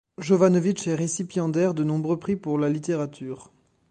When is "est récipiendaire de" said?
0.87-1.83